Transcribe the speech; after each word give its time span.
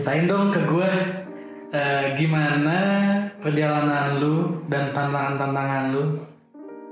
Ceritain 0.00 0.24
dong 0.24 0.48
ke 0.48 0.64
gue 0.64 0.92
eh, 1.76 2.16
gimana 2.16 2.78
perjalanan 3.36 4.16
lu 4.16 4.64
dan 4.72 4.96
tantangan-tantangan 4.96 5.92
lu 5.92 6.24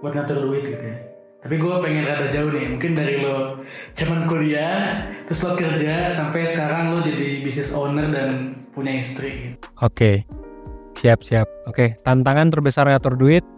buat 0.04 0.12
ngatur 0.12 0.44
duit 0.44 0.76
gitu 0.76 0.84
ya. 0.84 1.00
Tapi 1.40 1.56
gue 1.56 1.74
pengen 1.80 2.04
rada 2.04 2.28
jauh 2.28 2.52
nih, 2.52 2.76
mungkin 2.76 2.92
dari 2.92 3.24
lo 3.24 3.64
cuman 3.96 4.28
kuliah, 4.28 5.08
terus 5.24 5.40
lo 5.40 5.56
kerja, 5.56 6.12
sampai 6.12 6.44
sekarang 6.52 6.92
lo 6.92 7.00
jadi 7.00 7.40
business 7.40 7.72
owner 7.72 8.12
dan 8.12 8.60
punya 8.76 9.00
istri. 9.00 9.56
Gitu. 9.56 9.64
Oke, 9.80 10.28
siap 11.00 11.24
siap. 11.24 11.48
Oke, 11.64 11.96
tantangan 12.04 12.52
terbesar 12.52 12.92
ngatur 12.92 13.16
duit 13.16 13.48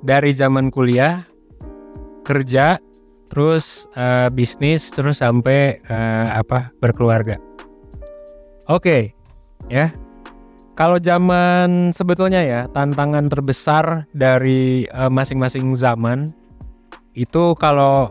dari 0.00 0.32
zaman 0.32 0.72
kuliah, 0.72 1.28
kerja, 2.24 2.80
terus 3.28 3.84
uh, 4.00 4.32
bisnis, 4.32 4.88
terus 4.88 5.20
sampai 5.20 5.84
uh, 5.92 6.40
apa 6.40 6.72
berkeluarga. 6.80 7.36
Oke, 8.64 9.12
ya. 9.68 9.92
Kalau 10.74 10.98
zaman 10.98 11.94
sebetulnya 11.94 12.42
ya 12.42 12.60
tantangan 12.66 13.30
terbesar 13.30 14.10
dari 14.10 14.88
uh, 14.90 15.06
masing-masing 15.06 15.76
zaman 15.78 16.34
itu 17.14 17.54
kalau 17.60 18.10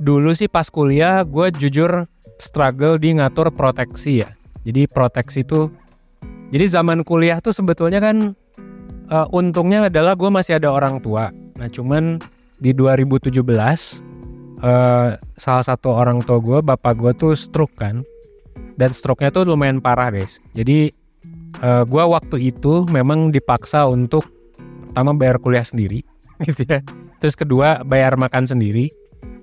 dulu 0.00 0.32
sih 0.32 0.48
pas 0.48 0.72
kuliah 0.72 1.20
gue 1.28 1.52
jujur 1.52 2.08
struggle 2.40 2.96
di 2.96 3.20
ngatur 3.20 3.52
proteksi 3.52 4.24
ya. 4.24 4.32
Jadi 4.64 4.88
proteksi 4.88 5.44
itu 5.44 5.68
jadi 6.48 6.80
zaman 6.80 7.04
kuliah 7.04 7.42
tuh 7.42 7.52
sebetulnya 7.52 8.00
kan 8.00 8.32
uh, 9.12 9.26
untungnya 9.34 9.92
adalah 9.92 10.16
gue 10.16 10.30
masih 10.32 10.56
ada 10.56 10.72
orang 10.72 11.04
tua. 11.04 11.28
Nah 11.58 11.68
cuman 11.68 12.22
di 12.56 12.72
2017 12.72 13.44
uh, 14.64 15.18
salah 15.36 15.64
satu 15.66 15.92
orang 15.92 16.24
tua 16.24 16.40
gue 16.40 16.58
bapak 16.64 16.94
gue 16.96 17.12
tuh 17.12 17.32
stroke 17.36 17.76
kan 17.76 18.00
dan 18.76 18.92
stroke-nya 18.92 19.32
tuh 19.32 19.48
lumayan 19.48 19.80
parah 19.80 20.12
guys. 20.12 20.38
Jadi 20.52 20.92
uh, 21.64 21.82
eh, 21.82 21.84
gue 21.88 22.02
waktu 22.04 22.36
itu 22.52 22.84
memang 22.88 23.32
dipaksa 23.32 23.88
untuk 23.88 24.28
pertama 24.88 25.16
bayar 25.16 25.40
kuliah 25.40 25.64
sendiri, 25.64 26.04
gitu 26.48 26.62
ya. 26.64 26.80
Terus 27.20 27.34
kedua 27.34 27.82
bayar 27.82 28.14
makan 28.20 28.44
sendiri. 28.44 28.92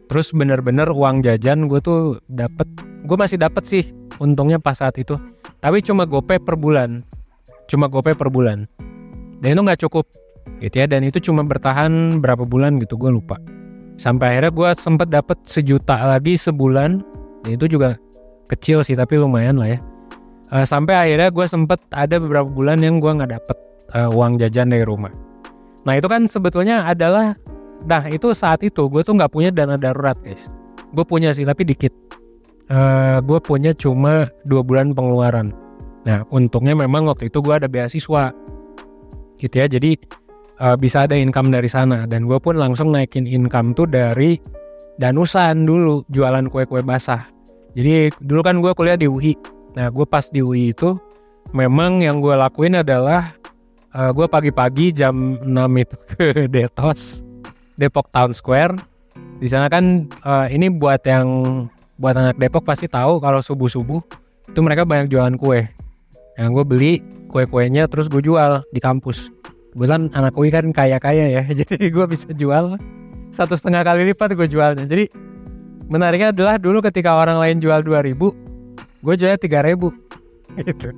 Terus 0.08 0.30
bener-bener 0.30 0.94
uang 0.94 1.26
jajan 1.26 1.66
gue 1.66 1.82
tuh 1.82 2.22
dapet, 2.30 2.70
gue 3.06 3.18
masih 3.18 3.42
dapet 3.42 3.66
sih 3.66 3.84
untungnya 4.22 4.62
pas 4.62 4.78
saat 4.78 4.94
itu. 5.02 5.18
Tapi 5.58 5.82
cuma 5.82 6.06
gope 6.06 6.38
per 6.38 6.54
bulan, 6.54 7.02
cuma 7.66 7.90
gope 7.90 8.14
per 8.14 8.30
bulan. 8.30 8.70
Dan 9.42 9.58
itu 9.58 9.62
nggak 9.66 9.82
cukup, 9.90 10.06
gitu 10.62 10.76
ya. 10.76 10.86
Dan 10.86 11.08
itu 11.08 11.18
cuma 11.24 11.42
bertahan 11.42 12.22
berapa 12.22 12.46
bulan 12.46 12.78
gitu, 12.78 13.00
gue 13.00 13.10
lupa. 13.10 13.42
Sampai 13.98 14.38
akhirnya 14.38 14.52
gue 14.54 14.70
sempet 14.78 15.08
dapet 15.10 15.38
sejuta 15.48 15.98
lagi 16.04 16.38
sebulan. 16.38 17.02
Dan 17.44 17.50
itu 17.58 17.66
juga 17.72 17.98
kecil 18.54 18.86
sih 18.86 18.94
tapi 18.94 19.18
lumayan 19.18 19.58
lah 19.58 19.78
ya. 19.78 19.80
Uh, 20.54 20.66
sampai 20.68 20.94
akhirnya 20.94 21.34
gue 21.34 21.46
sempet 21.50 21.82
ada 21.90 22.22
beberapa 22.22 22.46
bulan 22.46 22.78
yang 22.86 23.02
gue 23.02 23.10
nggak 23.10 23.32
dapet 23.42 23.58
uh, 23.98 24.10
uang 24.14 24.38
jajan 24.38 24.70
dari 24.70 24.86
rumah. 24.86 25.10
Nah 25.84 25.98
itu 25.98 26.08
kan 26.08 26.30
sebetulnya 26.30 26.86
adalah 26.86 27.34
nah 27.84 28.06
itu 28.08 28.32
saat 28.32 28.64
itu 28.64 28.88
gue 28.88 29.02
tuh 29.04 29.18
nggak 29.18 29.34
punya 29.34 29.50
dana 29.50 29.76
darurat 29.76 30.16
guys. 30.22 30.48
Gue 30.94 31.04
punya 31.04 31.34
sih 31.34 31.44
tapi 31.44 31.66
dikit. 31.66 31.92
Uh, 32.72 33.20
gue 33.26 33.40
punya 33.44 33.76
cuma 33.76 34.30
dua 34.48 34.62
bulan 34.64 34.96
pengeluaran. 34.96 35.52
Nah 36.06 36.24
untungnya 36.30 36.78
memang 36.78 37.10
waktu 37.10 37.28
itu 37.34 37.42
gue 37.42 37.54
ada 37.58 37.68
beasiswa. 37.68 38.32
Gitu 39.42 39.56
ya 39.58 39.68
jadi 39.68 39.98
uh, 40.62 40.78
bisa 40.78 41.10
ada 41.10 41.18
income 41.18 41.50
dari 41.50 41.68
sana. 41.68 42.06
Dan 42.06 42.30
gue 42.30 42.38
pun 42.38 42.56
langsung 42.56 42.94
naikin 42.94 43.26
income 43.28 43.74
tuh 43.74 43.90
dari 43.90 44.38
danusan 45.02 45.66
dulu 45.66 46.06
jualan 46.14 46.46
kue-kue 46.48 46.86
basah 46.86 47.34
jadi 47.74 48.14
dulu 48.22 48.42
kan 48.46 48.62
gue 48.62 48.72
kuliah 48.78 48.98
di 48.98 49.10
UI. 49.10 49.34
Nah 49.74 49.90
gue 49.90 50.06
pas 50.06 50.30
di 50.30 50.46
UI 50.46 50.74
itu 50.74 50.94
memang 51.54 52.06
yang 52.06 52.22
gue 52.22 52.34
lakuin 52.38 52.82
adalah 52.86 53.34
uh, 53.94 54.14
gue 54.14 54.26
pagi-pagi 54.30 54.94
jam 54.94 55.42
6 55.42 55.50
itu 55.82 55.98
ke 56.14 56.46
Detos 56.50 57.26
Depok 57.78 58.14
Town 58.14 58.34
Square. 58.34 58.78
Di 59.42 59.50
sana 59.50 59.68
kan 59.68 60.06
uh, 60.22 60.46
ini 60.50 60.70
buat 60.70 61.02
yang 61.06 61.28
buat 61.98 62.14
anak 62.14 62.38
Depok 62.38 62.66
pasti 62.66 62.86
tahu 62.86 63.18
kalau 63.18 63.42
subuh-subuh 63.42 64.02
itu 64.50 64.60
mereka 64.62 64.86
banyak 64.86 65.10
jualan 65.10 65.34
kue. 65.38 65.66
Yang 66.38 66.50
gue 66.54 66.66
beli 66.66 66.94
kue-kuenya 67.30 67.90
terus 67.90 68.06
gue 68.06 68.22
jual 68.22 68.62
di 68.70 68.78
kampus. 68.78 69.34
Kebetulan 69.74 70.14
anak 70.14 70.38
UI 70.38 70.54
kan 70.54 70.70
kaya-kaya 70.70 71.42
ya, 71.42 71.44
jadi 71.66 71.90
gue 71.90 72.06
bisa 72.06 72.30
jual 72.38 72.78
satu 73.34 73.58
setengah 73.58 73.82
kali 73.82 74.14
lipat 74.14 74.38
gue 74.38 74.46
jualnya. 74.46 74.86
Jadi 74.86 75.10
menariknya 75.88 76.36
adalah 76.36 76.56
dulu 76.60 76.80
ketika 76.84 77.16
orang 77.16 77.40
lain 77.40 77.58
jual 77.60 77.84
2000 77.84 78.16
gue 79.04 79.14
jualnya 79.20 79.40
3000 79.40 79.76
gitu. 80.64 80.90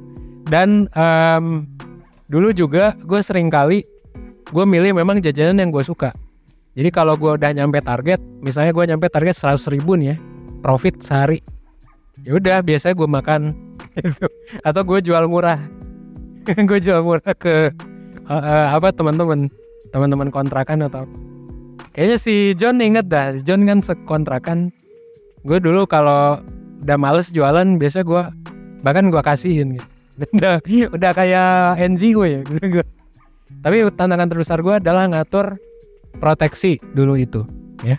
Dan 0.46 0.86
um, 0.94 1.66
dulu 2.30 2.54
juga 2.54 2.94
gue 3.02 3.20
sering 3.22 3.50
kali 3.50 3.82
gue 4.46 4.66
milih 4.66 4.94
memang 4.94 5.18
jajanan 5.22 5.58
yang 5.58 5.72
gue 5.74 5.82
suka. 5.82 6.14
Jadi 6.76 6.92
kalau 6.92 7.16
gue 7.16 7.34
udah 7.34 7.50
nyampe 7.56 7.82
target 7.82 8.22
misalnya 8.44 8.76
gue 8.76 8.86
nyampe 8.94 9.08
target 9.10 9.34
100 9.34 9.74
ribu 9.74 9.98
nih 9.98 10.14
ya 10.14 10.18
profit 10.62 11.02
sehari. 11.02 11.42
Ya 12.22 12.38
udah 12.38 12.62
biasanya 12.62 12.94
gue 12.98 13.10
makan. 13.10 13.42
Gitu. 13.96 14.28
atau 14.60 14.82
gue 14.84 15.00
jual 15.00 15.24
murah. 15.32 15.56
Gue 16.68 16.84
jual 16.84 17.00
murah 17.00 17.32
ke 17.32 17.72
uh, 18.28 18.34
uh, 18.34 18.68
apa 18.76 18.92
teman-teman 18.92 19.48
teman-teman 19.90 20.28
kontrakan 20.30 20.84
atau 20.84 21.08
Kayaknya 21.96 22.18
si 22.20 22.52
John 22.60 22.84
inget 22.84 23.08
dah, 23.08 23.40
John 23.40 23.64
kan 23.64 23.80
sekontrakan. 23.80 24.68
Gue 25.48 25.64
dulu 25.64 25.88
kalau 25.88 26.44
udah 26.84 26.98
males 27.00 27.32
jualan, 27.32 27.80
biasa 27.80 28.04
gue 28.04 28.24
bahkan 28.84 29.08
gue 29.08 29.22
kasihin 29.24 29.80
gitu. 29.80 29.88
udah, 30.36 30.60
udah 30.92 31.12
kayak 31.16 31.80
NGO 31.96 32.28
ya. 32.28 32.44
Tapi 33.64 33.88
tantangan 33.96 34.28
terbesar 34.28 34.60
gue 34.60 34.76
adalah 34.76 35.08
ngatur 35.08 35.56
proteksi 36.20 36.84
dulu 36.92 37.16
itu, 37.16 37.48
ya. 37.80 37.96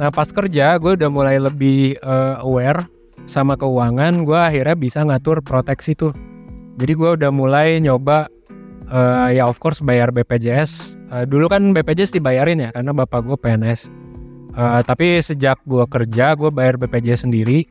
Nah 0.00 0.08
pas 0.08 0.32
kerja 0.32 0.80
gue 0.80 0.96
udah 0.96 1.10
mulai 1.12 1.36
lebih 1.36 2.00
uh, 2.00 2.40
aware 2.40 2.88
sama 3.28 3.60
keuangan, 3.60 4.24
gue 4.24 4.40
akhirnya 4.40 4.72
bisa 4.72 5.04
ngatur 5.04 5.44
proteksi 5.44 5.92
tuh. 5.92 6.16
Jadi 6.80 6.92
gue 6.96 7.10
udah 7.20 7.28
mulai 7.28 7.76
nyoba 7.76 8.32
uh, 8.90 9.28
ya 9.30 9.46
of 9.46 9.58
course 9.58 9.82
bayar 9.82 10.10
BPJS. 10.14 10.98
Uh, 11.10 11.24
dulu 11.26 11.50
kan 11.50 11.74
BPJS 11.74 12.14
dibayarin 12.14 12.62
ya 12.62 12.70
karena 12.74 12.90
bapak 12.94 13.26
gue 13.26 13.38
PNS. 13.38 13.90
Uh, 14.56 14.80
eh, 14.80 14.82
tapi 14.88 15.20
sejak 15.20 15.60
gue 15.68 15.84
kerja 15.84 16.32
gue 16.38 16.50
bayar 16.50 16.80
BPJS 16.80 17.28
sendiri. 17.28 17.66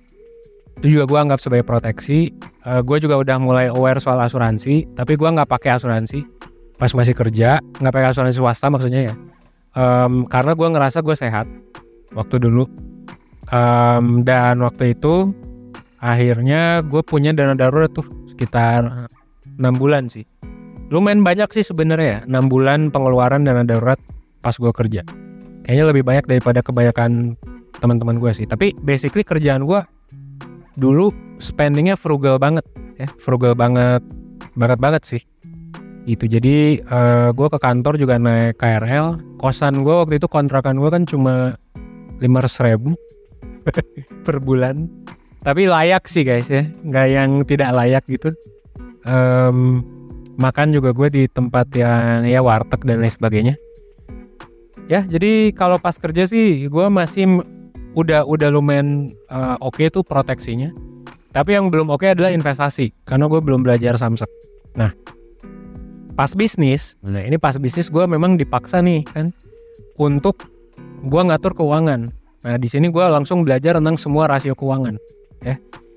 Itu 0.82 1.00
juga 1.00 1.08
gue 1.08 1.20
anggap 1.20 1.40
sebagai 1.40 1.66
proteksi. 1.66 2.36
Uh, 2.68 2.84
gue 2.84 2.98
juga 3.00 3.18
udah 3.20 3.38
mulai 3.40 3.66
aware 3.72 3.98
soal 3.98 4.20
asuransi. 4.22 4.86
Tapi 4.94 5.16
gue 5.16 5.30
nggak 5.30 5.50
pakai 5.50 5.76
asuransi 5.80 6.24
pas 6.76 6.92
masih 6.92 7.16
kerja. 7.16 7.64
Nggak 7.80 7.94
pakai 7.94 8.10
asuransi 8.12 8.38
swasta 8.38 8.68
maksudnya 8.68 9.12
ya. 9.12 9.16
Um, 9.76 10.24
karena 10.28 10.56
gue 10.56 10.68
ngerasa 10.72 11.04
gue 11.04 11.16
sehat 11.16 11.48
waktu 12.14 12.38
dulu. 12.40 12.68
Um, 13.46 14.26
dan 14.26 14.58
waktu 14.66 14.98
itu 14.98 15.30
akhirnya 16.02 16.82
gue 16.82 17.02
punya 17.06 17.30
dana 17.34 17.54
darurat 17.54 17.94
tuh 17.94 18.06
sekitar 18.30 19.10
enam 19.58 19.74
bulan 19.80 20.12
sih 20.12 20.28
lumayan 20.94 21.26
banyak 21.26 21.50
sih 21.54 21.66
sebenarnya 21.66 22.26
ya. 22.26 22.40
6 22.42 22.52
bulan 22.52 22.94
pengeluaran 22.94 23.46
dana 23.46 23.66
darurat 23.66 23.98
pas 24.42 24.54
gue 24.54 24.70
kerja. 24.70 25.02
Kayaknya 25.66 25.86
lebih 25.90 26.04
banyak 26.06 26.26
daripada 26.30 26.62
kebanyakan 26.62 27.34
teman-teman 27.82 28.22
gue 28.22 28.32
sih. 28.34 28.46
Tapi 28.46 28.78
basically 28.86 29.26
kerjaan 29.26 29.66
gue 29.66 29.82
dulu 30.78 31.10
spendingnya 31.42 31.98
frugal 31.98 32.38
banget 32.38 32.66
ya. 33.02 33.10
Frugal 33.18 33.58
banget 33.58 34.06
banget 34.54 34.80
banget 34.80 35.04
sih. 35.04 35.22
Itu 36.06 36.30
jadi 36.30 36.86
uh, 36.86 36.94
eh, 36.94 37.30
gue 37.34 37.48
ke 37.50 37.58
kantor 37.58 37.98
juga 37.98 38.22
naik 38.22 38.62
KRL 38.62 39.38
kosan 39.42 39.82
gue 39.82 39.96
waktu 39.96 40.22
itu 40.22 40.30
kontrakan 40.30 40.78
gue 40.78 40.90
kan 40.94 41.04
cuma 41.10 41.58
lima 42.22 42.46
ribu 42.46 42.94
per 44.26 44.38
bulan. 44.38 44.86
Tapi 45.42 45.66
layak 45.66 46.06
sih 46.06 46.22
guys 46.22 46.50
ya. 46.50 46.66
Nggak 46.86 47.08
yang 47.10 47.30
tidak 47.50 47.70
layak 47.74 48.06
gitu. 48.06 48.34
Um, 49.06 49.82
makan 50.36 50.76
juga 50.76 50.92
gue 50.92 51.08
di 51.12 51.24
tempat 51.28 51.68
yang 51.76 52.28
ya 52.28 52.40
warteg 52.44 52.84
dan 52.84 53.04
lain 53.04 53.12
sebagainya. 53.12 53.56
Ya 54.86 55.02
jadi 55.02 55.56
kalau 55.56 55.82
pas 55.82 55.98
kerja 55.98 56.30
sih 56.30 56.70
gue 56.70 56.86
masih 56.92 57.42
udah 57.96 58.28
udah 58.28 58.50
lumayan 58.54 59.16
eh, 59.32 59.58
oke 59.60 59.88
tuh 59.90 60.06
proteksinya. 60.06 60.72
Tapi 61.36 61.52
yang 61.52 61.68
belum 61.68 61.92
oke 61.92 62.08
adalah 62.08 62.32
investasi 62.32 62.96
karena 63.04 63.28
gue 63.28 63.44
belum 63.44 63.60
belajar 63.60 64.00
samsek 64.00 64.46
nah 64.76 64.92
pas 66.16 66.32
bisnis 66.36 67.00
nah 67.04 67.24
ini 67.24 67.40
pas 67.40 67.56
bisnis 67.60 67.88
gue 67.92 68.04
memang 68.08 68.36
dipaksa 68.40 68.84
nih 68.84 69.04
kan 69.08 69.32
untuk 69.96 70.44
gue 71.06 71.22
ngatur 71.22 71.56
keuangan. 71.56 72.12
Nah 72.46 72.56
di 72.60 72.68
sini 72.68 72.92
gue 72.92 73.04
langsung 73.04 73.48
belajar 73.48 73.80
tentang 73.80 73.96
semua 73.96 74.28
rasio 74.28 74.56
keuangan 74.56 75.00
ya. 75.44 75.56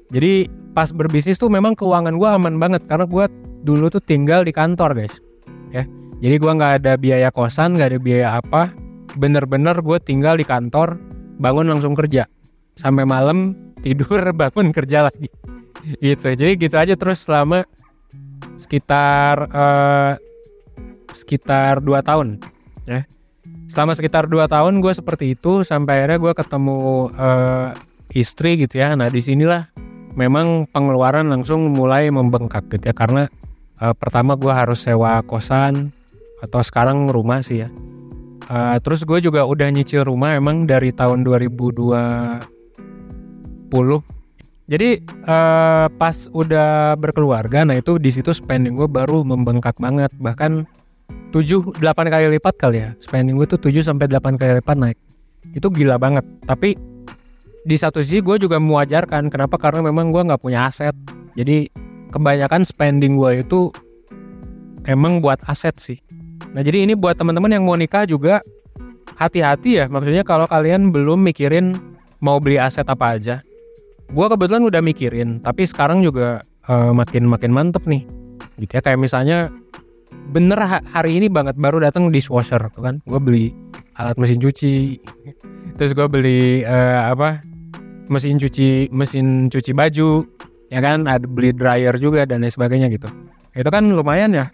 Jadi 0.09 0.49
pas 0.73 0.89
berbisnis 0.95 1.37
tuh 1.37 1.51
memang 1.51 1.75
keuangan 1.75 2.15
gue 2.17 2.29
aman 2.29 2.55
banget 2.57 2.87
karena 2.87 3.05
gue 3.05 3.25
dulu 3.63 3.91
tuh 3.93 4.03
tinggal 4.03 4.43
di 4.47 4.53
kantor 4.55 4.95
guys. 4.95 5.19
Ya 5.73 5.85
jadi 6.19 6.35
gue 6.43 6.53
nggak 6.53 6.73
ada 6.83 6.93
biaya 6.99 7.29
kosan 7.31 7.79
nggak 7.79 7.89
ada 7.95 7.99
biaya 8.03 8.29
apa. 8.43 8.75
Bener-bener 9.15 9.79
gue 9.83 9.99
tinggal 10.03 10.39
di 10.39 10.45
kantor 10.47 10.99
bangun 11.39 11.71
langsung 11.71 11.95
kerja. 11.95 12.27
Sampai 12.75 13.07
malam 13.07 13.55
tidur 13.83 14.23
bangun 14.41 14.75
kerja 14.75 15.07
lagi. 15.07 15.31
Gitu. 16.03 16.29
Jadi 16.35 16.53
gitu 16.59 16.75
aja 16.75 16.95
terus 16.99 17.23
selama 17.23 17.63
sekitar 18.59 19.47
eh, 19.47 20.13
sekitar 21.15 21.79
dua 21.79 22.03
tahun. 22.03 22.43
Ya 22.85 23.07
selama 23.69 23.93
sekitar 23.93 24.27
dua 24.27 24.49
tahun 24.49 24.81
gue 24.81 24.97
seperti 24.97 25.37
itu 25.37 25.61
sampai 25.61 26.03
akhirnya 26.03 26.19
gue 26.19 26.33
ketemu 26.35 26.79
eh, 27.15 27.69
istri 28.19 28.59
gitu 28.59 28.83
ya. 28.83 28.99
Nah 28.99 29.07
di 29.07 29.23
sinilah 29.23 29.71
memang 30.19 30.67
pengeluaran 30.75 31.31
langsung 31.31 31.71
mulai 31.71 32.11
membengkak 32.11 32.67
gitu 32.75 32.91
ya 32.91 32.95
karena 32.97 33.31
eh, 33.81 33.95
pertama 33.97 34.35
gue 34.35 34.51
harus 34.51 34.83
sewa 34.83 35.23
kosan 35.23 35.95
atau 36.43 36.63
sekarang 36.63 37.11
rumah 37.11 37.43
sih 37.43 37.67
ya. 37.67 37.69
Eh, 38.49 38.79
terus 38.81 39.05
gue 39.05 39.21
juga 39.21 39.45
udah 39.45 39.69
nyicil 39.69 40.07
rumah 40.07 40.35
emang 40.35 40.65
dari 40.65 40.95
tahun 40.95 41.27
2020 41.27 44.19
jadi 44.69 45.01
eh, 45.01 45.87
pas 45.97 46.17
udah 46.29 46.93
berkeluarga 47.01 47.65
nah 47.65 47.81
itu 47.81 47.97
di 47.97 48.13
situ 48.13 48.37
spending 48.37 48.77
gue 48.77 48.85
baru 48.85 49.25
membengkak 49.25 49.81
banget. 49.81 50.13
Bahkan 50.21 50.69
7 51.33 51.81
8 51.81 52.13
kali 52.13 52.37
lipat 52.37 52.55
kali 52.61 52.85
ya. 52.85 52.93
Spending 53.01 53.41
gue 53.41 53.49
tuh 53.49 53.73
7 53.73 53.81
sampai 53.81 54.13
8 54.13 54.37
kali 54.37 54.61
lipat 54.61 54.77
naik. 54.77 54.99
Itu 55.57 55.73
gila 55.73 55.97
banget. 55.97 56.29
Tapi 56.45 56.77
di 57.65 57.77
satu 57.81 58.05
sisi 58.05 58.21
gue 58.21 58.37
juga 58.37 58.61
mewajarkan 58.61 59.33
kenapa? 59.33 59.57
Karena 59.57 59.89
memang 59.89 60.13
gue 60.13 60.21
nggak 60.21 60.41
punya 60.41 60.69
aset. 60.69 60.93
Jadi 61.33 61.88
kebanyakan 62.09 62.65
spending 62.65 63.17
gue 63.17 63.45
itu 63.45 63.73
emang 64.89 65.21
buat 65.21 65.41
aset 65.47 65.77
sih. 65.77 65.99
Nah 66.57 66.65
jadi 66.65 66.89
ini 66.89 66.97
buat 66.97 67.17
teman-teman 67.21 67.53
yang 67.53 67.65
mau 67.69 67.77
nikah 67.77 68.09
juga 68.09 68.41
hati-hati 69.21 69.83
ya. 69.83 69.87
Maksudnya 69.87 70.25
kalau 70.25 70.49
kalian 70.49 70.89
belum 70.95 71.21
mikirin 71.21 71.77
mau 72.25 72.41
beli 72.41 72.57
aset 72.57 72.89
apa 72.89 73.21
aja. 73.21 73.45
Gue 74.09 74.27
kebetulan 74.27 74.65
udah 74.65 74.81
mikirin 74.81 75.45
tapi 75.45 75.69
sekarang 75.69 76.01
juga 76.01 76.43
eh, 76.69 76.93
makin 76.95 77.53
mantep 77.53 77.85
nih. 77.85 78.09
Gitu 78.59 78.73
ya 78.73 78.83
kayak 78.83 78.99
misalnya 78.99 79.53
bener 80.33 80.59
ha- 80.61 80.85
hari 80.93 81.21
ini 81.21 81.29
banget 81.29 81.57
baru 81.61 81.85
datang 81.85 82.09
dishwasher 82.09 82.61
tuh 82.73 82.83
kan. 82.83 83.05
Gue 83.05 83.21
beli 83.21 83.45
alat 84.01 84.17
mesin 84.17 84.41
cuci. 84.41 84.97
Terus 85.77 85.93
gue 85.93 86.07
beli 86.09 86.65
eh, 86.65 87.01
apa 87.05 87.45
mesin 88.09 88.41
cuci 88.41 88.89
mesin 88.89 89.53
cuci 89.53 89.77
baju 89.77 90.25
ya 90.69 90.81
kan 90.85 91.05
ada 91.09 91.25
beli 91.25 91.53
dryer 91.53 91.97
juga 91.97 92.25
dan 92.29 92.45
lain 92.45 92.53
sebagainya 92.53 92.89
gitu. 92.93 93.09
Itu 93.57 93.69
kan 93.69 93.85
lumayan 93.89 94.33
ya. 94.37 94.53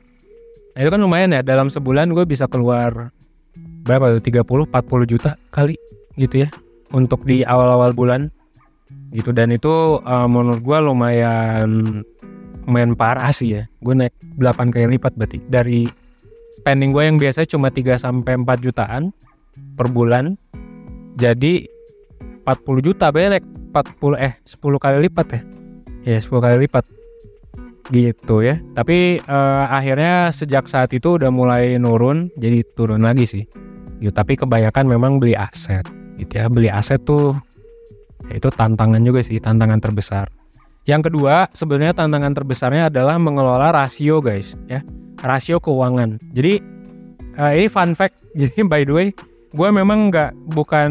Itu 0.75 0.91
kan 0.91 0.99
lumayan 1.03 1.35
ya 1.35 1.43
dalam 1.43 1.71
sebulan 1.71 2.11
gue 2.11 2.25
bisa 2.27 2.51
keluar 2.51 3.15
berapa 3.85 4.19
tuh 4.19 4.23
30 4.25 4.73
40 4.73 5.13
juta 5.13 5.37
kali 5.53 5.77
gitu 6.17 6.47
ya 6.47 6.49
untuk 6.91 7.23
di 7.29 7.47
awal-awal 7.47 7.93
bulan 7.93 8.31
gitu. 9.15 9.31
Dan 9.35 9.55
itu 9.55 10.01
eh, 10.03 10.29
menurut 10.31 10.63
gue 10.63 10.79
lumayan 10.83 12.03
lumayan 12.65 12.97
parah 12.99 13.31
sih 13.35 13.61
ya. 13.61 13.63
Gue 13.83 13.95
naik 13.95 14.15
8 14.41 14.73
kali 14.73 14.99
lipat 14.99 15.15
berarti. 15.19 15.39
Dari 15.47 15.87
spending 16.55 16.95
gue 16.95 17.03
yang 17.03 17.19
biasanya 17.19 17.49
cuma 17.51 17.69
3 17.69 17.99
sampai 17.99 18.39
4 18.39 18.65
jutaan 18.65 19.11
per 19.75 19.91
bulan 19.91 20.39
jadi 21.15 21.67
40 22.47 22.87
juta 22.87 23.11
banyak 23.11 23.43
40 23.75 24.19
eh 24.21 24.33
10 24.43 24.83
kali 24.83 24.97
lipat 25.11 25.27
ya 25.31 25.41
ya 26.05 26.21
10 26.21 26.31
kali 26.31 26.57
lipat. 26.69 26.85
Gitu 27.93 28.37
ya. 28.41 28.61
Tapi 28.73 29.21
eh, 29.21 29.65
akhirnya 29.69 30.33
sejak 30.33 30.69
saat 30.69 30.93
itu 30.93 31.21
udah 31.21 31.29
mulai 31.29 31.77
nurun 31.81 32.33
jadi 32.37 32.65
turun 32.77 33.05
lagi 33.05 33.29
sih. 33.29 33.45
Gitu 34.01 34.13
tapi 34.13 34.37
kebanyakan 34.37 34.89
memang 34.89 35.21
beli 35.21 35.37
aset. 35.37 35.85
Gitu 36.21 36.33
ya 36.39 36.47
beli 36.49 36.69
aset 36.69 37.03
tuh 37.03 37.37
ya 38.31 38.41
itu 38.41 38.49
tantangan 38.49 39.01
juga 39.05 39.21
sih 39.25 39.41
tantangan 39.41 39.81
terbesar. 39.81 40.29
Yang 40.85 41.13
kedua 41.13 41.49
sebenarnya 41.53 41.97
tantangan 41.97 42.33
terbesarnya 42.37 42.93
adalah 42.93 43.17
mengelola 43.17 43.73
rasio 43.73 44.21
guys 44.21 44.57
ya. 44.69 44.85
Rasio 45.25 45.61
keuangan. 45.61 46.21
Jadi 46.33 46.61
eh, 47.37 47.53
ini 47.57 47.69
fun 47.69 47.97
fact. 47.97 48.21
Jadi 48.41 48.65
by 48.65 48.85
the 48.85 48.93
way 48.93 49.09
gue 49.55 49.69
memang 49.69 50.09
nggak 50.09 50.33
bukan 50.57 50.91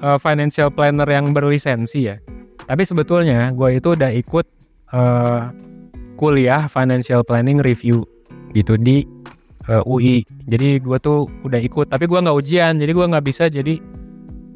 eh, 0.00 0.18
financial 0.20 0.72
planner 0.72 1.08
yang 1.08 1.36
berlisensi 1.36 2.08
ya 2.08 2.16
tapi 2.72 2.88
sebetulnya 2.88 3.52
gue 3.52 3.76
itu 3.76 3.92
udah 3.92 4.08
ikut 4.16 4.46
eh, 4.96 5.42
kuliah 6.16 6.64
financial 6.72 7.20
planning 7.20 7.60
review 7.60 8.08
gitu 8.56 8.80
di 8.80 9.04
eh, 9.68 9.84
UI 9.84 10.24
jadi 10.48 10.82
gue 10.84 10.98
tuh 11.00 11.28
udah 11.46 11.60
ikut 11.60 11.88
tapi 11.88 12.04
gue 12.04 12.18
nggak 12.18 12.36
ujian. 12.36 12.76
Jadi 12.76 12.92
gue 12.92 13.06
nggak 13.06 13.24
bisa 13.24 13.48
jadi 13.48 13.78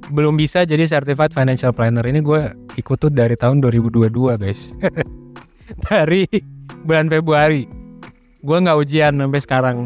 belum 0.07 0.39
bisa 0.39 0.63
jadi 0.69 0.87
certified 0.87 1.33
financial 1.35 1.73
planner. 1.73 2.05
Ini 2.05 2.21
gue 2.23 2.41
ikut 2.79 2.97
tuh 3.01 3.11
dari 3.11 3.35
tahun 3.39 3.65
2022 3.65 4.13
guys. 4.39 4.73
Dari 5.91 6.23
bulan 6.87 7.11
Februari. 7.11 7.67
Gue 8.39 8.57
nggak 8.63 8.79
ujian 8.79 9.19
sampai 9.19 9.41
sekarang. 9.43 9.79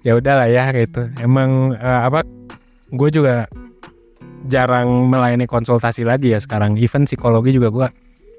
Ya 0.00 0.16
udahlah 0.16 0.48
ya 0.48 0.72
gitu 0.72 1.12
emang 1.20 1.76
eh, 1.76 2.00
apa 2.08 2.24
gue 2.88 3.08
juga 3.12 3.44
jarang 4.46 5.10
melayani 5.10 5.44
konsultasi 5.44 6.06
lagi 6.06 6.32
ya 6.32 6.40
sekarang. 6.40 6.78
Even 6.80 7.04
psikologi 7.04 7.56
juga 7.56 7.68
gue 7.68 7.88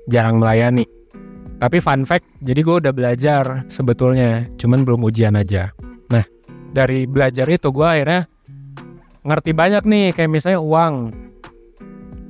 jarang 0.09 0.41
melayani. 0.41 0.87
Tapi 1.61 1.77
fun 1.77 2.07
fact 2.07 2.25
jadi 2.41 2.61
gue 2.65 2.75
udah 2.81 2.93
belajar 2.93 3.43
sebetulnya 3.69 4.49
cuman 4.57 4.81
belum 4.81 5.05
ujian 5.05 5.37
aja. 5.37 5.69
Nah 6.09 6.25
dari 6.73 7.05
belajar 7.05 7.45
itu 7.51 7.69
gue 7.69 7.85
akhirnya 7.85 8.25
ngerti 9.21 9.51
banyak 9.53 9.83
nih 9.85 10.05
kayak 10.17 10.31
misalnya 10.31 10.61
uang. 10.63 10.95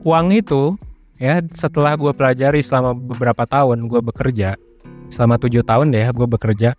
Uang 0.04 0.28
itu 0.36 0.76
ya 1.22 1.38
setelah 1.54 1.94
gue 1.94 2.10
pelajari 2.18 2.66
selama 2.66 2.98
beberapa 2.98 3.46
tahun 3.46 3.86
gue 3.86 4.02
bekerja 4.02 4.58
selama 5.14 5.38
tujuh 5.38 5.62
tahun 5.62 5.94
deh 5.94 6.10
gue 6.10 6.26
bekerja 6.26 6.74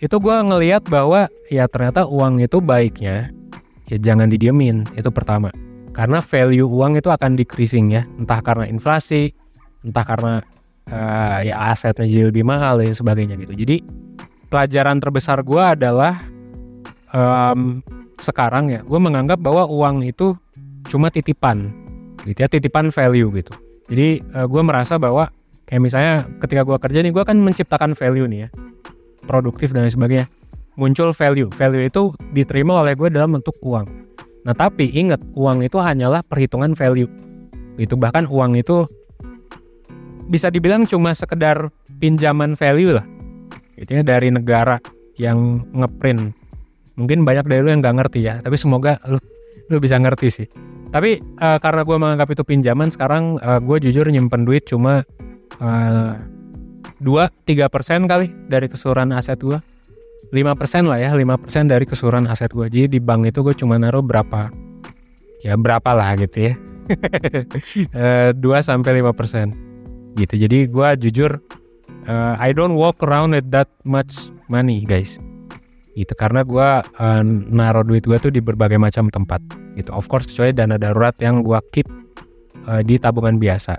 itu 0.00 0.16
gue 0.16 0.36
ngeliat 0.40 0.88
bahwa 0.88 1.28
ya 1.52 1.68
ternyata 1.68 2.08
uang 2.08 2.40
itu 2.40 2.56
baiknya 2.64 3.28
ya 3.84 4.00
jangan 4.00 4.32
didiemin 4.32 4.88
itu 4.96 5.12
pertama 5.12 5.52
karena 5.90 6.22
value 6.22 6.66
uang 6.66 6.98
itu 6.98 7.10
akan 7.10 7.34
decreasing 7.34 7.90
ya. 7.94 8.06
Entah 8.18 8.40
karena 8.40 8.66
inflasi 8.70 9.34
entah 9.80 10.04
karena 10.04 10.44
eh, 10.86 11.50
ya 11.50 11.72
asetnya 11.72 12.04
jadi 12.04 12.24
lebih 12.28 12.44
mahal 12.44 12.78
dan 12.80 12.92
sebagainya 12.92 13.40
gitu. 13.40 13.56
Jadi 13.56 13.80
pelajaran 14.52 15.00
terbesar 15.00 15.40
gue 15.40 15.62
adalah 15.62 16.20
em, 17.10 17.80
sekarang 18.20 18.68
ya 18.68 18.80
gue 18.84 19.00
menganggap 19.00 19.40
bahwa 19.40 19.64
uang 19.70 20.04
itu 20.04 20.36
cuma 20.90 21.08
titipan 21.08 21.72
gitu 22.28 22.44
ya 22.44 22.48
titipan 22.50 22.92
value 22.92 23.30
gitu. 23.40 23.52
Jadi 23.90 24.22
gue 24.22 24.62
merasa 24.62 25.00
bahwa 25.00 25.32
kayak 25.66 25.82
misalnya 25.82 26.14
ketika 26.38 26.62
gue 26.62 26.76
kerja 26.78 26.98
nih 27.02 27.12
gue 27.14 27.24
kan 27.24 27.38
menciptakan 27.40 27.96
value 27.96 28.28
nih 28.28 28.40
ya 28.46 28.48
produktif 29.24 29.72
dan 29.72 29.88
sebagainya 29.88 30.28
muncul 30.76 31.10
value. 31.16 31.48
Value 31.50 31.84
itu 31.88 32.02
diterima 32.30 32.84
oleh 32.84 32.92
gue 32.94 33.08
dalam 33.08 33.40
bentuk 33.40 33.56
uang 33.64 33.99
nah 34.40 34.56
tapi 34.56 34.88
ingat 34.92 35.20
uang 35.36 35.64
itu 35.64 35.76
hanyalah 35.76 36.24
perhitungan 36.24 36.72
value. 36.72 37.08
Itu 37.76 37.96
bahkan 37.96 38.24
uang 38.28 38.56
itu 38.56 38.88
bisa 40.30 40.48
dibilang 40.48 40.84
cuma 40.86 41.12
sekedar 41.12 41.68
pinjaman 42.00 42.56
value 42.56 42.96
lah. 42.96 43.06
Gitu 43.76 44.00
dari 44.04 44.28
negara 44.32 44.80
yang 45.16 45.64
ngeprint. 45.72 46.32
Mungkin 46.96 47.24
banyak 47.24 47.48
dari 47.48 47.60
lu 47.64 47.72
yang 47.72 47.80
nggak 47.80 47.96
ngerti 47.96 48.20
ya 48.24 48.40
tapi 48.44 48.56
semoga 48.60 49.00
lu 49.08 49.20
lu 49.70 49.76
bisa 49.80 49.96
ngerti 49.96 50.28
sih. 50.28 50.46
Tapi 50.90 51.22
eh, 51.22 51.58
karena 51.62 51.86
gue 51.86 51.96
menganggap 51.96 52.28
itu 52.34 52.42
pinjaman 52.42 52.90
sekarang 52.90 53.38
gue 53.38 53.76
jujur 53.78 54.04
nyimpen 54.10 54.42
duit 54.44 54.66
cuma 54.66 55.06
eh, 55.60 56.12
dua 57.00 57.32
tiga 57.48 57.72
persen 57.72 58.04
kali 58.04 58.28
dari 58.48 58.68
keseluruhan 58.68 59.16
aset 59.16 59.40
gue 59.40 59.56
5% 60.30 60.86
lah 60.86 60.98
ya 61.02 61.10
5% 61.10 61.66
dari 61.66 61.84
keseluruhan 61.84 62.30
aset 62.30 62.54
gue 62.54 62.66
jadi 62.70 62.86
di 62.86 63.00
bank 63.02 63.26
itu 63.34 63.42
gue 63.42 63.54
cuma 63.58 63.78
naruh 63.82 64.02
berapa 64.02 64.50
ya 65.40 65.56
berapa 65.56 65.90
lah 65.96 66.16
gitu 66.20 66.52
ya. 66.52 66.54
Eh, 67.94 68.34
2 68.34 68.42
sampai 68.66 68.98
5% 68.98 70.18
gitu. 70.18 70.34
Jadi 70.34 70.66
gue 70.66 70.88
jujur 71.06 71.38
eh, 72.02 72.34
I 72.42 72.50
don't 72.50 72.74
walk 72.74 72.98
around 73.06 73.38
with 73.38 73.46
that 73.54 73.70
much 73.86 74.34
money 74.50 74.82
guys. 74.82 75.22
Gitu 75.94 76.10
karena 76.14 76.46
gue 76.46 76.68
uh, 76.86 77.22
naruh 77.50 77.82
duit 77.82 78.06
gue 78.06 78.14
tuh 78.22 78.30
di 78.30 78.38
berbagai 78.38 78.78
macam 78.78 79.10
tempat 79.10 79.42
gitu. 79.74 79.90
Of 79.94 80.06
course 80.06 80.26
kecuali 80.30 80.54
dana 80.54 80.78
darurat 80.78 81.14
yang 81.18 81.42
gue 81.42 81.58
keep 81.74 81.86
uh, 82.66 82.80
di 82.80 82.96
tabungan 82.96 83.38
biasa 83.38 83.78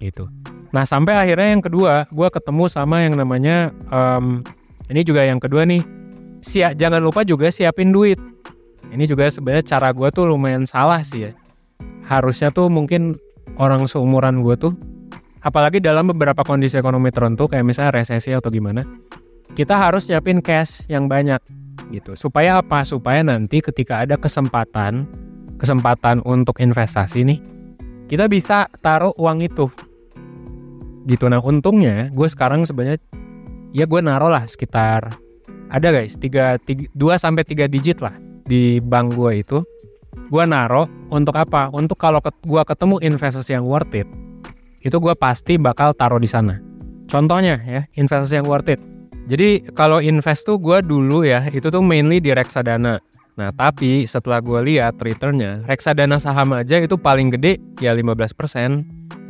gitu. 0.00 0.28
Nah 0.72 0.88
sampai 0.88 1.12
akhirnya 1.12 1.48
yang 1.52 1.62
kedua 1.62 2.08
gue 2.08 2.28
ketemu 2.32 2.64
sama 2.72 3.04
yang 3.04 3.20
namanya 3.20 3.70
um, 3.92 4.40
ini 4.92 5.02
juga 5.02 5.24
yang 5.24 5.40
kedua 5.40 5.64
nih 5.64 5.82
siap 6.44 6.76
jangan 6.76 7.00
lupa 7.00 7.24
juga 7.24 7.48
siapin 7.48 7.90
duit 7.90 8.20
ini 8.92 9.08
juga 9.08 9.26
sebenarnya 9.32 9.64
cara 9.76 9.90
gue 9.90 10.08
tuh 10.12 10.28
lumayan 10.28 10.68
salah 10.68 11.00
sih 11.00 11.30
ya 11.30 11.32
harusnya 12.06 12.52
tuh 12.52 12.68
mungkin 12.68 13.16
orang 13.56 13.88
seumuran 13.88 14.44
gue 14.44 14.54
tuh 14.60 14.76
apalagi 15.40 15.80
dalam 15.80 16.12
beberapa 16.12 16.44
kondisi 16.44 16.76
ekonomi 16.76 17.08
tertentu 17.10 17.48
kayak 17.48 17.64
misalnya 17.64 17.96
resesi 17.96 18.30
atau 18.36 18.52
gimana 18.52 18.84
kita 19.52 19.76
harus 19.76 20.08
nyiapin 20.08 20.40
cash 20.40 20.88
yang 20.88 21.08
banyak 21.08 21.40
gitu. 21.92 22.16
Supaya 22.16 22.60
apa? 22.64 22.82
Supaya 22.88 23.20
nanti 23.20 23.60
ketika 23.60 24.02
ada 24.02 24.16
kesempatan 24.16 25.04
kesempatan 25.60 26.24
untuk 26.26 26.58
investasi 26.58 27.22
nih, 27.22 27.38
kita 28.10 28.26
bisa 28.26 28.66
taruh 28.82 29.14
uang 29.14 29.46
itu. 29.46 29.70
Gitu. 31.06 31.24
Nah, 31.30 31.38
untungnya 31.38 32.10
gue 32.10 32.26
sekarang 32.26 32.66
sebenarnya 32.66 32.98
ya 33.72 33.88
gue 33.88 34.00
naruh 34.00 34.28
lah 34.30 34.44
sekitar 34.46 35.16
ada 35.72 35.88
guys 35.88 36.16
3, 36.20 36.60
3 36.62 36.92
2 36.92 36.96
sampai 37.16 37.42
3 37.44 37.66
digit 37.72 37.98
lah 38.04 38.14
di 38.44 38.78
bank 38.78 39.16
gue 39.16 39.32
itu. 39.40 39.58
Gue 40.28 40.44
naruh 40.44 40.88
untuk 41.08 41.36
apa? 41.36 41.72
Untuk 41.72 41.96
kalau 41.96 42.20
ket, 42.20 42.36
gue 42.44 42.60
ketemu 42.64 43.00
investasi 43.00 43.56
yang 43.56 43.64
worth 43.64 43.92
it, 43.96 44.08
itu 44.84 44.96
gue 44.96 45.12
pasti 45.16 45.56
bakal 45.56 45.96
taruh 45.96 46.20
di 46.20 46.28
sana. 46.28 46.60
Contohnya 47.08 47.60
ya, 47.64 47.84
investasi 47.96 48.40
yang 48.40 48.48
worth 48.48 48.72
it 48.72 48.80
jadi 49.22 49.62
kalau 49.78 50.02
invest 50.02 50.42
tuh 50.42 50.58
gue 50.58 50.82
dulu 50.82 51.22
ya 51.22 51.46
itu 51.54 51.70
tuh 51.70 51.82
mainly 51.82 52.18
di 52.18 52.34
reksadana. 52.34 52.98
Nah 53.38 53.50
tapi 53.54 54.04
setelah 54.04 54.42
gue 54.42 54.60
lihat 54.66 54.98
returnnya 54.98 55.62
reksadana 55.64 56.18
saham 56.18 56.52
aja 56.52 56.82
itu 56.82 56.98
paling 56.98 57.30
gede 57.32 57.62
ya 57.78 57.94
15% 57.94 58.34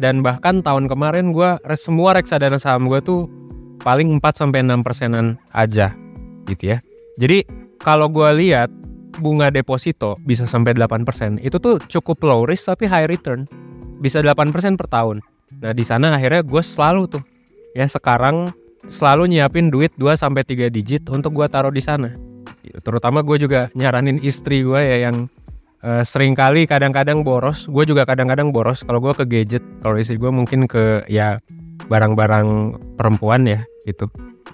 dan 0.01 0.25
bahkan 0.25 0.65
tahun 0.65 0.89
kemarin 0.89 1.31
gue 1.31 1.61
semua 1.77 2.17
reksadana 2.17 2.57
saham 2.57 2.89
gue 2.89 2.99
tuh 3.05 3.29
paling 3.83 4.19
4 4.19 4.23
sampai 4.35 4.63
6 4.63 4.87
persenan 4.87 5.37
aja 5.51 5.95
gitu 6.47 6.75
ya. 6.75 6.79
Jadi 7.19 7.45
kalau 7.83 8.09
gue 8.09 8.31
lihat 8.39 8.71
bunga 9.21 9.53
deposito 9.53 10.17
bisa 10.25 10.49
sampai 10.49 10.73
8%, 10.73 11.43
itu 11.43 11.59
tuh 11.61 11.77
cukup 11.91 12.17
low 12.25 12.43
risk 12.49 12.71
tapi 12.71 12.89
high 12.89 13.11
return. 13.11 13.45
Bisa 14.01 14.23
8% 14.23 14.79
per 14.79 14.89
tahun. 14.89 15.23
Nah, 15.63 15.77
di 15.77 15.85
sana 15.85 16.17
akhirnya 16.17 16.43
gue 16.43 16.63
selalu 16.65 17.07
tuh 17.07 17.23
ya 17.77 17.85
sekarang 17.87 18.51
selalu 18.89 19.31
nyiapin 19.31 19.69
duit 19.71 19.93
2 20.01 20.17
sampai 20.19 20.43
3 20.43 20.73
digit 20.73 21.07
untuk 21.13 21.37
gua 21.37 21.47
taruh 21.47 21.71
di 21.71 21.83
sana. 21.83 22.15
Terutama 22.83 23.21
gue 23.21 23.37
juga 23.43 23.69
nyaranin 23.77 24.23
istri 24.23 24.65
gue 24.65 24.81
ya 24.81 25.11
yang 25.11 25.29
uh, 25.85 26.03
sering 26.03 26.33
kali 26.33 26.65
kadang-kadang 26.65 27.23
boros. 27.23 27.69
Gue 27.69 27.85
juga 27.85 28.09
kadang-kadang 28.09 28.51
boros 28.51 28.83
kalau 28.83 28.99
gue 28.99 29.13
ke 29.13 29.25
gadget. 29.29 29.65
Kalau 29.83 29.99
istri 29.99 30.17
gue 30.17 30.31
mungkin 30.31 30.67
ke 30.67 31.05
ya 31.07 31.39
barang-barang 31.87 32.79
perempuan 32.97 33.47
ya 33.47 33.61
gitu. 33.89 34.09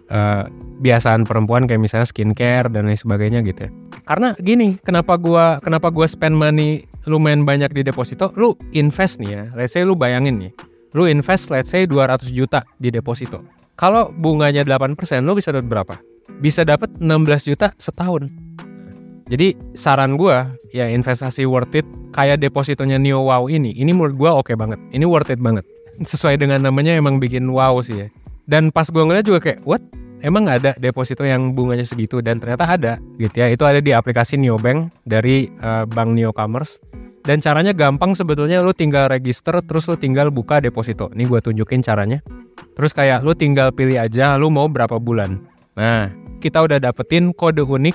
Uh, 0.09 0.49
biasaan 0.81 1.29
perempuan 1.29 1.69
kayak 1.69 1.85
misalnya 1.85 2.09
skincare 2.09 2.73
dan 2.73 2.89
lain 2.89 2.97
sebagainya 2.97 3.45
gitu 3.45 3.69
ya. 3.69 3.71
Karena 4.09 4.33
gini, 4.41 4.81
kenapa 4.81 5.21
gua 5.21 5.61
kenapa 5.61 5.93
gua 5.93 6.09
spend 6.09 6.33
money 6.33 6.89
lumayan 7.05 7.45
banyak 7.45 7.69
di 7.77 7.85
deposito? 7.85 8.33
Lu 8.41 8.57
invest 8.73 9.21
nih 9.21 9.31
ya. 9.31 9.45
Let's 9.53 9.77
say 9.77 9.85
lu 9.85 9.97
bayangin 9.97 10.41
nih. 10.41 10.53
Lu 10.97 11.05
invest 11.05 11.53
let's 11.53 11.69
say 11.69 11.85
200 11.85 12.33
juta 12.33 12.65
di 12.81 12.89
deposito 12.89 13.59
kalau 13.79 14.11
bunganya 14.11 14.67
8%, 14.67 15.23
lo 15.23 15.39
bisa 15.39 15.55
dapat 15.55 15.71
berapa? 15.71 15.95
Bisa 16.43 16.67
dapat 16.67 16.99
16 16.99 17.47
juta 17.47 17.71
setahun. 17.79 18.27
Jadi 19.31 19.55
saran 19.71 20.19
gue 20.19 20.35
ya 20.75 20.91
investasi 20.91 21.47
worth 21.47 21.79
it 21.79 21.87
kayak 22.11 22.43
depositonya 22.43 22.99
Neo 22.99 23.23
Wow 23.23 23.47
ini. 23.47 23.71
Ini 23.71 23.95
menurut 23.95 24.19
gue 24.19 24.27
oke 24.27 24.51
okay 24.51 24.57
banget. 24.59 24.83
Ini 24.91 25.07
worth 25.07 25.31
it 25.31 25.39
banget. 25.39 25.63
Sesuai 25.99 26.39
dengan 26.39 26.63
namanya 26.63 26.95
emang 26.95 27.19
bikin 27.19 27.47
wow 27.51 27.79
sih 27.83 28.07
ya. 28.07 28.09
Dan 28.49 28.71
pas 28.73 28.89
gue 28.89 29.03
ngeliat 29.03 29.27
juga 29.27 29.43
kayak 29.43 29.61
what? 29.67 29.83
Emang 30.19 30.51
ada 30.51 30.75
deposito 30.83 31.23
yang 31.23 31.55
bunganya 31.55 31.87
segitu 31.87 32.19
dan 32.19 32.43
ternyata 32.43 32.67
ada 32.67 32.93
gitu 33.23 33.39
ya. 33.39 33.47
Itu 33.55 33.63
ada 33.63 33.79
di 33.79 33.95
aplikasi 33.95 34.35
Neo 34.35 34.59
Bank 34.59 34.91
dari 35.07 35.47
uh, 35.63 35.87
Bank 35.87 36.15
Neo 36.15 36.35
Commerce. 36.35 36.83
Dan 37.23 37.45
caranya 37.45 37.77
gampang 37.77 38.17
sebetulnya 38.17 38.65
lu 38.65 38.73
tinggal 38.73 39.13
register 39.13 39.61
terus 39.63 39.87
lu 39.87 40.01
tinggal 40.01 40.33
buka 40.33 40.59
deposito. 40.65 41.13
Ini 41.13 41.29
gue 41.29 41.39
tunjukin 41.45 41.85
caranya. 41.85 42.25
Terus 42.75 42.97
kayak 42.97 43.23
lu 43.23 43.37
tinggal 43.37 43.71
pilih 43.71 44.01
aja 44.01 44.35
lu 44.41 44.49
mau 44.49 44.67
berapa 44.67 44.97
bulan. 44.97 45.39
Nah, 45.77 46.11
kita 46.43 46.65
udah 46.65 46.83
dapetin 46.83 47.31
kode 47.31 47.63
unik 47.63 47.95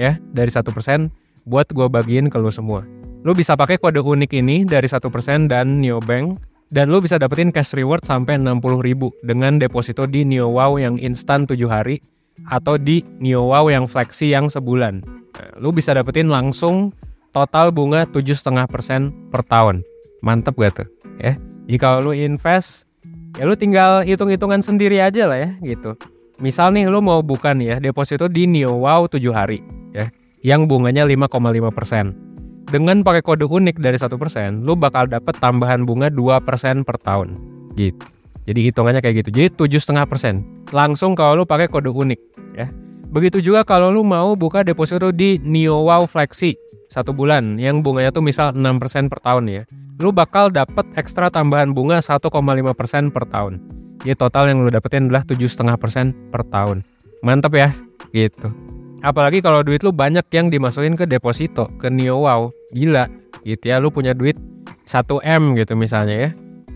ya 0.00 0.18
dari 0.32 0.50
satu 0.50 0.72
persen 0.74 1.12
buat 1.46 1.70
gue 1.70 1.86
bagiin 1.86 2.30
ke 2.32 2.38
lu 2.38 2.50
semua. 2.50 2.86
Lu 3.22 3.38
bisa 3.38 3.54
pakai 3.54 3.78
kode 3.78 4.02
unik 4.02 4.30
ini 4.34 4.66
dari 4.66 4.90
satu 4.90 5.10
persen 5.12 5.46
dan 5.46 5.78
Neobank 5.78 6.51
dan 6.72 6.88
lu 6.88 7.04
bisa 7.04 7.20
dapetin 7.20 7.52
cash 7.52 7.76
reward 7.76 8.00
sampai 8.02 8.40
60 8.40 8.80
ribu 8.80 9.12
dengan 9.20 9.60
deposito 9.60 10.08
di 10.08 10.24
NeoWow 10.24 10.80
yang 10.80 10.96
instan 10.96 11.44
7 11.44 11.60
hari 11.68 12.00
atau 12.48 12.80
di 12.80 13.04
NeoWow 13.20 13.68
yang 13.68 13.84
flexi 13.84 14.32
yang 14.32 14.48
sebulan. 14.48 15.04
Nah, 15.04 15.52
lu 15.60 15.68
bisa 15.70 15.92
dapetin 15.92 16.32
langsung 16.32 16.96
total 17.36 17.68
bunga 17.76 18.08
7,5% 18.08 19.12
per 19.28 19.44
tahun. 19.44 19.84
Mantep 20.24 20.56
gak 20.56 20.72
tuh? 20.80 20.88
Ya. 21.20 21.36
Jika 21.68 22.00
lu 22.00 22.16
invest 22.16 22.88
ya 23.36 23.44
lu 23.48 23.54
tinggal 23.56 24.04
hitung-hitungan 24.04 24.64
sendiri 24.64 25.00
aja 25.00 25.28
lah 25.28 25.38
ya 25.38 25.50
gitu. 25.60 25.96
Misal 26.40 26.72
nih 26.72 26.88
lu 26.88 27.04
mau 27.04 27.20
buka 27.20 27.52
nih 27.52 27.76
ya 27.76 27.76
deposito 27.78 28.26
di 28.26 28.48
Neo 28.48 28.80
Wow 28.80 29.06
7 29.12 29.20
hari 29.30 29.60
ya 29.92 30.08
yang 30.40 30.64
bunganya 30.66 31.04
5,5%. 31.04 32.31
Dengan 32.68 33.02
pakai 33.02 33.24
kode 33.24 33.48
unik 33.48 33.82
dari 33.82 33.98
satu 33.98 34.20
persen, 34.20 34.62
lu 34.62 34.78
bakal 34.78 35.10
dapet 35.10 35.34
tambahan 35.42 35.82
bunga 35.82 36.12
2% 36.12 36.86
per 36.86 36.96
tahun. 37.00 37.36
Gitu. 37.74 38.04
Jadi 38.46 38.60
hitungannya 38.70 39.00
kayak 39.02 39.26
gitu. 39.26 39.30
Jadi 39.34 39.48
tujuh 39.54 39.80
setengah 39.82 40.06
persen. 40.06 40.46
Langsung 40.70 41.18
kalau 41.18 41.42
lu 41.42 41.44
pakai 41.46 41.66
kode 41.66 41.90
unik 41.90 42.20
ya. 42.54 42.70
Begitu 43.12 43.44
juga 43.44 43.66
kalau 43.66 43.92
lu 43.92 44.06
mau 44.06 44.32
buka 44.38 44.64
deposito 44.64 45.12
di 45.12 45.36
Neo 45.44 45.84
Wow 45.84 46.08
Flexi 46.08 46.56
satu 46.88 47.12
bulan 47.12 47.56
yang 47.56 47.80
bunganya 47.80 48.12
tuh 48.12 48.24
misal 48.24 48.52
6% 48.52 49.08
per 49.08 49.20
tahun 49.20 49.44
ya 49.48 49.62
lu 50.02 50.10
bakal 50.10 50.50
dapet 50.50 50.82
ekstra 50.98 51.30
tambahan 51.30 51.70
bunga 51.70 52.02
1,5% 52.02 53.14
per 53.14 53.24
tahun. 53.30 53.62
Jadi 54.02 54.18
total 54.18 54.50
yang 54.50 54.66
lu 54.66 54.70
dapetin 54.74 55.06
adalah 55.06 55.22
7,5% 55.22 56.34
per 56.34 56.42
tahun. 56.50 56.82
Mantap 57.22 57.54
ya, 57.54 57.70
gitu. 58.10 58.50
Apalagi 59.02 59.42
kalau 59.42 59.66
duit 59.66 59.82
lu 59.82 59.90
banyak 59.90 60.22
yang 60.30 60.46
dimasukin 60.46 60.94
ke 60.94 61.10
deposito, 61.10 61.66
ke 61.82 61.90
Neo 61.90 62.22
Wow. 62.22 62.54
Gila, 62.70 63.10
gitu 63.42 63.64
ya. 63.66 63.82
Lu 63.82 63.90
punya 63.90 64.14
duit 64.14 64.38
1M 64.86 65.58
gitu 65.58 65.74
misalnya 65.74 66.30
ya. 66.30 66.30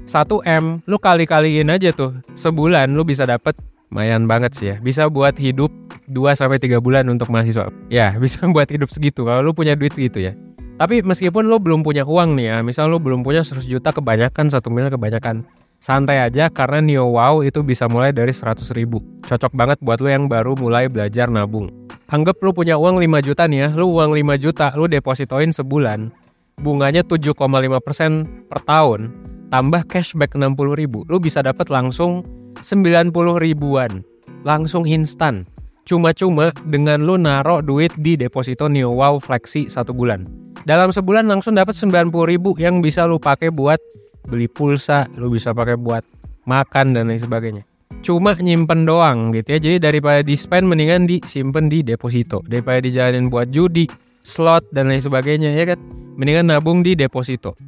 1M, 0.06 0.82
lu 0.86 0.98
kali-kaliin 0.98 1.70
aja 1.70 1.94
tuh. 1.94 2.18
Sebulan 2.34 2.94
lu 2.94 3.06
bisa 3.06 3.26
dapet 3.26 3.54
lumayan 3.90 4.26
banget 4.26 4.52
sih 4.54 4.66
ya. 4.74 4.76
Bisa 4.82 5.06
buat 5.06 5.38
hidup 5.38 5.70
2 6.10 6.34
sampai 6.34 6.58
3 6.58 6.82
bulan 6.82 7.06
untuk 7.06 7.30
mahasiswa. 7.30 7.70
Ya, 7.90 8.14
bisa 8.22 8.42
buat 8.50 8.66
hidup 8.66 8.90
segitu 8.90 9.22
kalau 9.22 9.40
lu 9.46 9.54
punya 9.54 9.78
duit 9.78 9.94
segitu 9.94 10.20
ya. 10.20 10.34
Tapi 10.76 11.00
meskipun 11.00 11.48
lo 11.48 11.56
belum 11.56 11.80
punya 11.80 12.04
uang 12.04 12.36
nih 12.36 12.52
ya, 12.52 12.56
misal 12.60 12.92
lo 12.92 13.00
belum 13.00 13.24
punya 13.24 13.40
100 13.40 13.64
juta 13.64 13.96
kebanyakan, 13.96 14.52
satu 14.52 14.68
miliar 14.68 14.92
kebanyakan. 14.92 15.48
Santai 15.76 16.24
aja 16.24 16.48
karena 16.48 16.80
Neo 16.80 17.12
Wow 17.12 17.44
itu 17.44 17.60
bisa 17.60 17.86
mulai 17.86 18.10
dari 18.10 18.32
100 18.32 18.72
ribu. 18.72 19.04
Cocok 19.28 19.52
banget 19.52 19.78
buat 19.84 20.00
lo 20.00 20.08
yang 20.08 20.26
baru 20.26 20.56
mulai 20.56 20.88
belajar 20.88 21.28
nabung. 21.28 21.68
Anggap 22.08 22.40
lo 22.40 22.56
punya 22.56 22.80
uang 22.80 22.98
5 23.02 23.26
juta 23.26 23.44
nih 23.46 23.66
ya, 23.66 23.68
lo 23.76 23.92
uang 23.92 24.16
5 24.16 24.42
juta, 24.42 24.72
lo 24.74 24.88
depositoin 24.88 25.52
sebulan. 25.52 26.10
Bunganya 26.56 27.04
7,5% 27.04 28.48
per 28.48 28.60
tahun, 28.64 29.12
tambah 29.52 29.84
cashback 29.84 30.32
60 30.32 30.80
ribu. 30.80 31.04
Lo 31.06 31.20
bisa 31.20 31.44
dapat 31.44 31.68
langsung 31.68 32.24
90 32.64 33.12
ribuan. 33.36 34.00
Langsung 34.46 34.88
instan. 34.88 35.44
Cuma-cuma 35.86 36.50
dengan 36.66 37.04
lo 37.04 37.14
naro 37.20 37.62
duit 37.62 37.94
di 38.00 38.18
deposito 38.18 38.66
Neo 38.66 38.96
Wow 38.96 39.22
Flexi 39.22 39.70
satu 39.70 39.94
bulan 39.94 40.46
dalam 40.66 40.90
sebulan 40.90 41.30
langsung 41.30 41.54
dapat 41.54 41.78
90 41.78 42.10
ribu 42.26 42.58
yang 42.58 42.82
bisa 42.82 43.06
lu 43.06 43.22
pakai 43.22 43.54
buat 43.54 43.78
beli 44.26 44.50
pulsa, 44.50 45.06
lu 45.16 45.30
bisa 45.32 45.54
pakai 45.54 45.78
buat 45.78 46.02
makan 46.44 46.94
dan 46.94 47.08
lain 47.08 47.22
sebagainya. 47.22 47.62
Cuma 48.02 48.34
nyimpen 48.38 48.86
doang 48.86 49.34
gitu 49.34 49.56
ya. 49.56 49.58
Jadi 49.58 49.76
daripada 49.82 50.20
di 50.22 50.34
spend 50.38 50.70
mendingan 50.70 51.08
disimpan 51.08 51.66
di 51.66 51.82
deposito. 51.82 52.42
Daripada 52.46 52.82
dijalanin 52.82 53.32
buat 53.32 53.50
judi, 53.50 53.86
slot 54.22 54.66
dan 54.70 54.90
lain 54.90 55.02
sebagainya 55.02 55.54
ya 55.54 55.74
kan. 55.74 55.78
Mendingan 56.18 56.50
nabung 56.50 56.86
di 56.86 56.94
deposito. 56.94 57.58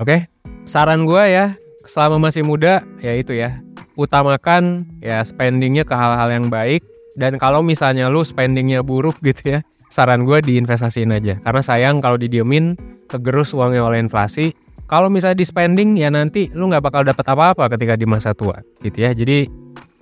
Oke? 0.00 0.26
Saran 0.64 1.04
gue 1.04 1.22
ya, 1.28 1.54
selama 1.84 2.30
masih 2.30 2.42
muda 2.42 2.82
ya 2.98 3.12
itu 3.14 3.36
ya. 3.36 3.60
Utamakan 3.94 4.88
ya 4.98 5.22
spendingnya 5.22 5.86
ke 5.86 5.94
hal-hal 5.94 6.32
yang 6.32 6.50
baik. 6.50 6.82
Dan 7.14 7.38
kalau 7.38 7.62
misalnya 7.62 8.10
lu 8.10 8.26
spendingnya 8.26 8.82
buruk 8.82 9.14
gitu 9.22 9.54
ya, 9.54 9.60
saran 9.94 10.26
gue 10.26 10.42
diinvestasiin 10.42 11.14
aja 11.14 11.38
karena 11.46 11.62
sayang 11.62 12.02
kalau 12.02 12.18
didiemin 12.18 12.74
kegerus 13.06 13.54
uangnya 13.54 13.86
oleh 13.86 14.02
inflasi 14.02 14.50
kalau 14.94 15.10
misalnya 15.10 15.42
di 15.42 15.46
spending 15.46 15.98
ya 15.98 16.06
nanti 16.06 16.54
lu 16.54 16.70
nggak 16.70 16.86
bakal 16.86 17.02
dapat 17.02 17.26
apa-apa 17.26 17.66
ketika 17.74 17.98
di 17.98 18.06
masa 18.06 18.30
tua 18.30 18.62
gitu 18.86 19.02
ya 19.02 19.10
jadi 19.10 19.50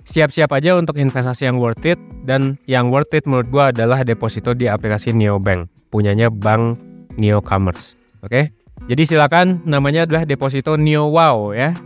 siap-siap 0.05 0.53
aja 0.53 0.77
untuk 0.77 1.01
investasi 1.01 1.49
yang 1.49 1.57
worth 1.57 1.81
it 1.81 1.97
dan 2.29 2.61
yang 2.69 2.93
worth 2.93 3.09
it 3.17 3.25
menurut 3.25 3.49
gua 3.49 3.73
adalah 3.73 4.05
deposito 4.05 4.53
di 4.53 4.69
aplikasi 4.69 5.09
Neobank 5.17 5.65
punyanya 5.89 6.29
Bank 6.29 6.77
Neocommerce. 7.17 7.97
Oke? 8.25 8.49
Jadi 8.89 9.03
silakan 9.05 9.61
namanya 9.63 10.09
adalah 10.09 10.25
deposito 10.25 10.75
Neo 10.75 11.13
Wow 11.13 11.53
ya. 11.53 11.77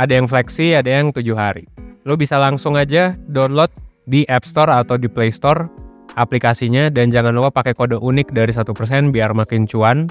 Ada 0.00 0.16
yang 0.16 0.26
fleksi, 0.26 0.72
ada 0.72 0.88
yang 0.88 1.12
tujuh 1.12 1.36
hari. 1.36 1.68
Lo 2.08 2.16
bisa 2.16 2.40
langsung 2.40 2.80
aja 2.80 3.12
download 3.28 3.68
di 4.08 4.24
App 4.26 4.48
Store 4.48 4.72
atau 4.72 4.96
di 4.96 5.06
Play 5.12 5.28
Store 5.28 5.68
aplikasinya 6.16 6.88
dan 6.90 7.12
jangan 7.12 7.36
lupa 7.36 7.62
pakai 7.62 7.76
kode 7.76 8.00
unik 8.00 8.32
dari 8.32 8.50
1% 8.50 8.66
biar 9.14 9.36
makin 9.36 9.68
cuan. 9.68 10.08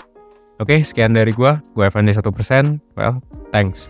Oke, 0.60 0.84
sekian 0.84 1.16
dari 1.16 1.32
gua. 1.32 1.63
Gue 1.72 1.88
Evan 1.88 2.04
1%. 2.20 2.20
Well, 3.00 3.24
thanks. 3.56 3.88